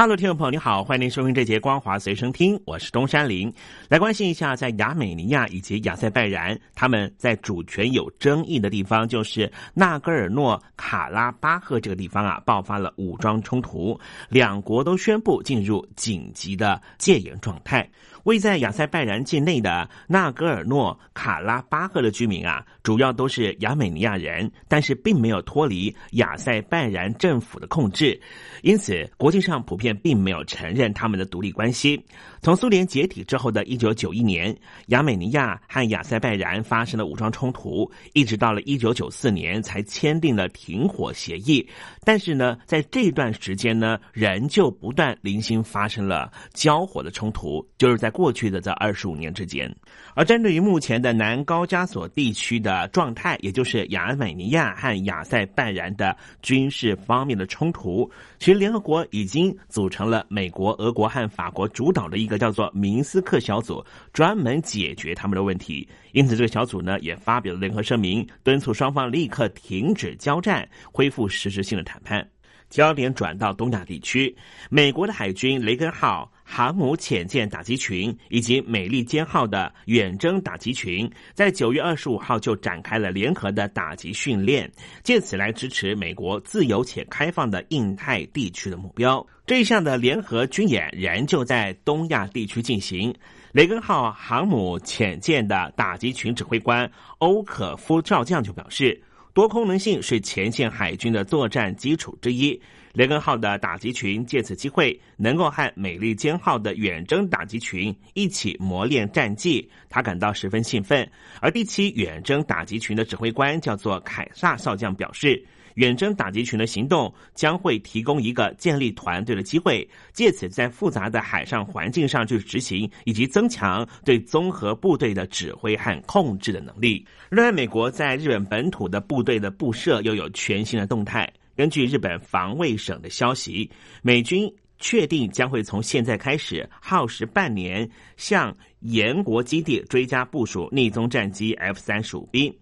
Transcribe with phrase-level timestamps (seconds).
[0.00, 3.52] 大陆听众朋友，你好，欢迎您收听这节光华随身听，我是东山林，
[3.86, 14.00] 来关心一下，在亚美尼亚以及亚塞拜然，他们在主权有争议的地方，就是纳戈尔诺卡拉巴赫这个地方啊，爆发了武装冲突，
[14.30, 17.86] 两国都宣布进入紧急的戒严状态。
[18.24, 28.20] 位在亚塞拜然境内的纳戈尔诺卡拉巴赫的居民啊，主要都是亚美尼亚人，但是并没有脱离亚塞拜然政府的控制，
[28.62, 32.02] 因此国际上普遍并没有承认他们的独立关系。
[32.42, 41.66] 从苏联解体之后的一九九一年，亚美尼亚和亚塞拜然发生了武装冲突，一直到了一九九四年才签订了停火协议。
[42.04, 49.74] 但是呢，在这段时间呢，仍旧不断零星发生了交火的冲突，就是在过去的这二十五年之间。
[50.14, 62.20] 而针对于目前的南高加索地区的状态，也就是亚美尼亚和亚塞拜然的军事方面的冲突，其实联合国已经组成了美国、俄国和法国主导的。
[62.20, 65.88] 一个叫做明斯克小组，专门解决他们的问题。
[66.12, 72.28] 因此，这个小组呢也发表了联合声明，敦促双方立刻停止交战，恢复实质性的谈判。
[72.68, 74.36] 焦点转到东亚地区，
[74.68, 84.68] 美国的海军雷根号航母潜舰打击群以及美利坚号的远征打击群，在九月二十五号就展开了联合的打击训练，
[85.04, 89.24] 借此来支持美国自由且开放的印太地区的目标。
[89.46, 93.14] 这一项的联合军演仍旧在东亚地区进行。
[93.52, 99.00] 雷根号航母潜舰的打击群指挥官欧可夫少将就表示。
[99.32, 102.60] 多功能性是前线海军的作战基础之一。
[102.92, 111.08] 雷根号的打击群借此机会，能够和美利坚号的远征打击群一起磨练战绩，他感到十分兴奋。
[111.40, 115.40] 而第七远征打击群的指挥官叫做凯撒少将表示。
[115.74, 127.06] 远征打击群的行动将会提供一个建立团队的机会，借此在复杂的海上环境上去执行，以及增强对综合部队的指挥和控制的能力。
[127.30, 131.30] 另外，美国在日本本土的部队的布设又有全新的动态。
[131.56, 133.70] 根据日本防卫省的消息，
[134.02, 142.58] 美军确定将会从现在开始耗时半年，向岩国基地追加部署逆踪战机 F 三十五 B。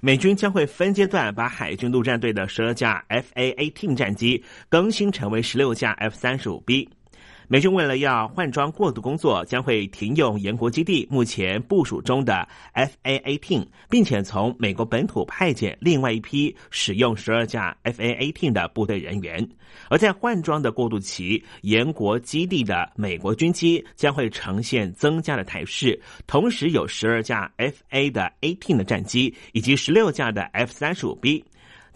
[0.00, 6.88] 美军将会分阶段把海军陆战队的十二架 F/A-18 战机更新成为十六架 F 三十五 B。
[7.50, 19.48] 美军为了要换装过渡工作，将会停用延国基地目前部署中的 F/A-18，并且从美国本土派遣另外一批使用十二架 F/A-18 的部队人员。
[19.88, 31.42] 而在换装的过渡期，延国基地的美国军机将会呈现增加的态势，同时有十二架 F/A 的18的战机以及十六架的 F-35B。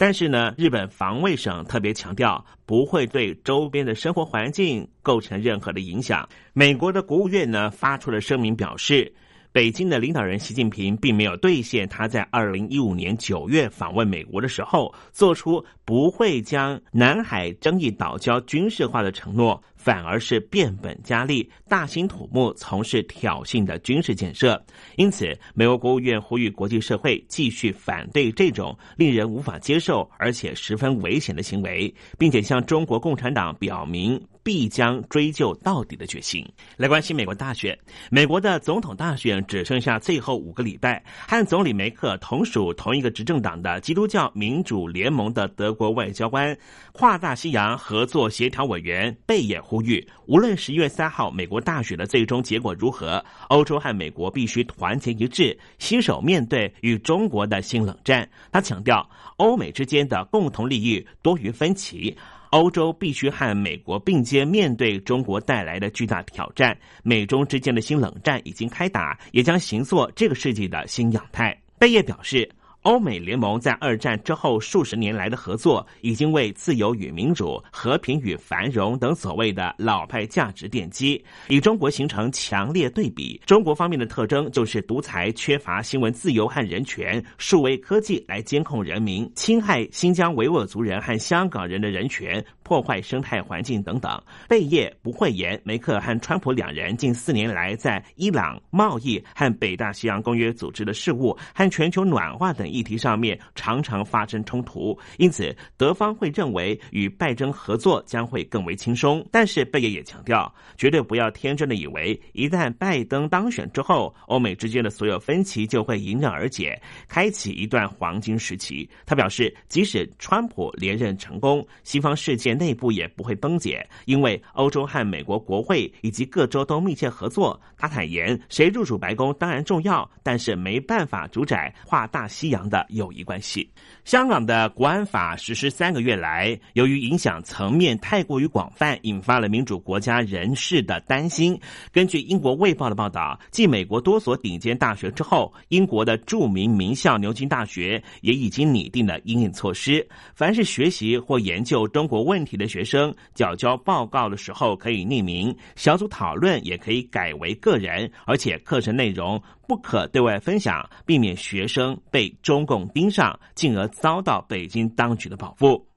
[0.04, 6.28] 但是呢，日本防卫省特别强调，不会对周边的生活环境构成任何的影响。
[6.52, 9.14] 美国的国务院呢发出了声明，表示。
[9.52, 24.64] 北京的领导人习近平并没有兑现他在二零一五年九月访问美国的时候做出不会将南海争议岛礁军事化的承诺，反而是变本加厉、大兴土木从事挑衅的军事建设。
[24.96, 34.20] 因此，美国国务院呼吁国际社会继续反对这种令人无法接受而且十分危险的行为，并且向中国共产党表明。
[34.44, 36.44] 必将追究到底的决心。
[36.76, 37.78] 来关心美国大选，
[38.10, 41.00] 美国的总统大选只剩下最后五个礼拜。
[41.28, 46.58] 和总理梅克同属同一个执政党的基督教民主联盟的德国外交官、
[46.92, 58.28] 跨大西洋合作协调委员贝也呼吁，无论十一月三号美国大选的最终结果如何，欧洲和美国必须团结一致，携手面对与中国的新冷战。
[58.50, 59.08] 他强调，
[59.38, 62.14] 欧美之间的共同利益多于分歧。
[62.50, 66.76] 欧洲必须和美国并肩面对中国带来的巨大挑战。
[67.02, 71.58] 美中之间的新冷战已经开打，也将形作这个世纪的新样态。
[71.78, 72.46] 贝叶表示。
[72.82, 83.40] 欧美联盟在二战之后数十年来的合作，已经为自由与民主、和平与繁荣等所谓的老派价值奠基，与中国形成强烈对比。
[83.46, 92.44] 中国方面的特征就是独裁、缺乏新闻自由和人权，数位科技来监控人民，侵害新疆维吾尔族人和香港人的人权。
[92.72, 94.18] 破坏生态环境等等。
[94.48, 109.22] 贝叶不讳言，梅克和川普两人近四年来在伊朗贸易和北大西洋公约组织的事务和全球暖化等议题上面常常发生冲突，因此德方会认为与拜登合作将会更为轻松。
[109.30, 118.88] 但是贝叶也强调，绝对不要天真的以为一旦拜登当选之后，欧美之间的所有分歧就会迎刃而解，开启一段黄金时期。
[119.04, 127.60] 他表示，即使川普连任成功，西方世界内部也不会崩解，因为欧洲和美国国会以及各州都密切合作。
[127.76, 133.68] 他坦言，谁入主白宫当然重要，但是没办法主宰跨大西洋的友谊关系。
[134.04, 141.58] 香港的国安法实施三个月来，由于影响层面太过于广泛，引发了民主国家人士的担心。
[141.92, 150.06] 根据英国《卫报》的报道，继美国多所顶尖大学之后，英国的著名名校牛津大学也已经拟定了应应措施。
[150.34, 165.91] 凡是学习或研究中国问题的学生，缴交报告的时候可以匿名，小组讨论也可以改为个人，而且课程内容不可对外分享，避免学生被中共盯上，进而遭到北京当局的保护。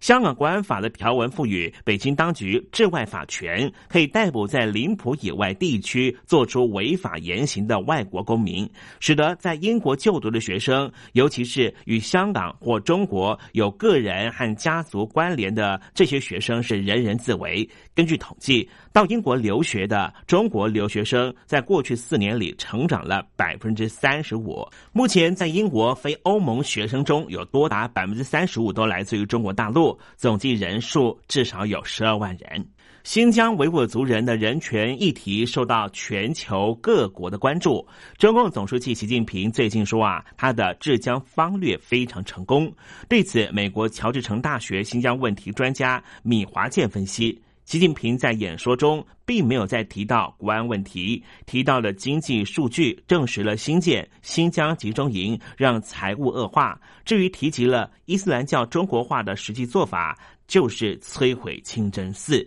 [0.00, 8.68] 香港国安法的条文赋予北京当局治外法权，可以逮捕在领土以外地区做出违法言行的外国公民，
[8.98, 17.68] 使得在英国就读的学生，尤其是与香港或中国有个人和家族关联的这些学生，是人人自危。
[17.94, 24.66] 根据统计，到英国留学的中国留学生在过去四年里成长了百分之三十五。
[24.92, 32.66] 目前，在英国非欧盟学生中有多达百分之三十五都来自于中国大陆，总计人数至少有十二万人。
[33.02, 37.86] 新疆维吾尔族人的人权议题受到全球各国的关注。
[38.18, 42.70] 中共总书记习近平最近说啊，他的治疆方略非常成功。
[43.08, 47.40] 对此，美国乔治城大学新疆问题专家米华健分析。
[47.70, 56.80] 习近平在演说中并没有再提到国安问题，提到了经济数据，证实了新建新疆集中营让财务恶化。
[57.04, 60.18] 至于提及了伊斯兰教中国化的实际做法，
[60.48, 62.44] 就是摧毁清真寺。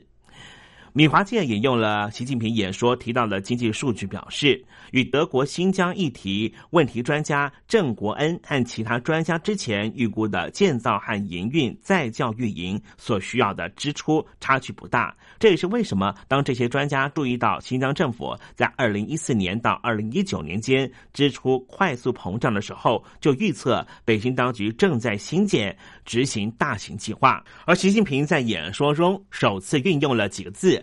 [0.96, 15.12] 米华健引用了习近平演说提到的经济数据，表示与德国新疆议题问题专家郑国恩和其他专家之前预估的建造和营运再教育营所需要的支出差距不大。
[15.40, 25.76] 这也是为什么当这些专家注意到新疆政府在二零一四年到二零一九年间支出快速膨胀的时候，就预测北京当局正在新建
[26.06, 27.44] 执行大型计划。
[27.66, 30.83] 而习近平在演说中首次运用了几个字。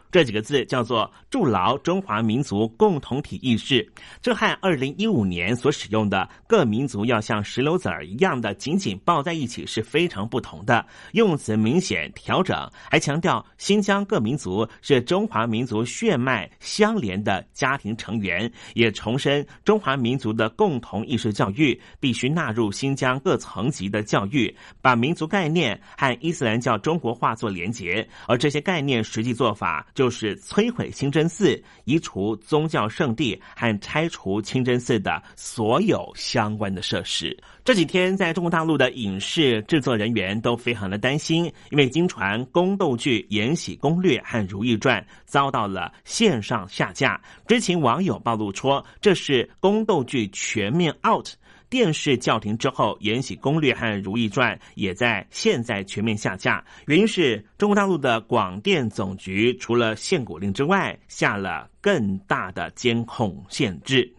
[0.11, 3.89] 这几个字叫做“筑牢中华民族共同体意识”，
[4.21, 29.87] 这和二零一五年所使用的“各民族要像石榴籽儿一样的紧紧抱在一起”是非常不同的，用词明显调整，还强调新疆各民族是中华民族血脉相连的家庭成员，也重申中华民族的共同意识教育必须纳入新疆各层级的教育，把民族概念和伊斯兰教中国化做连结，而这些概念实际做法。
[30.01, 37.37] 就是摧毁清真寺、移除宗教圣地和拆除清真寺的所有相关的设施。
[37.63, 47.21] 这几天，在中国大陆的影视制作人员都非常的担心，因为经传宫斗剧《延禧攻略》和《如懿传》遭到了线上下架。
[47.45, 51.27] 知情网友暴露说，这是宫斗剧全面 out。
[51.71, 56.61] 电视叫停之后，《延禧攻略》和《如懿传》也在现在全面下架。
[56.87, 64.13] 原因是中国大陆的广电总局除了限股令之外，下了更大的监控限制。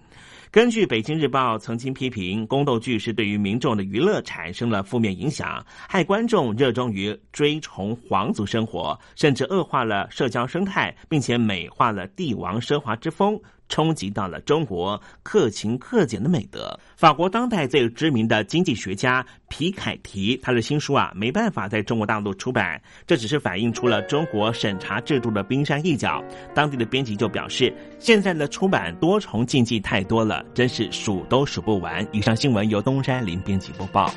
[0.51, 13.39] 根据《北京日报》曾经批评，宫斗剧是对于民众的娱乐产生了负面影响，害观众热衷于追崇皇族生活，甚至恶化了社交生态，并且美化了帝王奢华之风。
[13.73, 16.79] 冲击到了中国克勤克俭的美德。
[16.95, 26.23] 法国当代最知名的经济学家皮凯提，他的新书啊没办法在中国大陆出版，这只是反映出了中国审查制度的冰山一角。
[26.55, 32.07] 当地的编辑就表示，现在的出版多重禁忌太多了，真是数都数不完。
[32.13, 34.13] 以上新闻由东山林编辑播报。